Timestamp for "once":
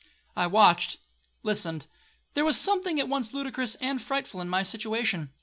3.07-3.35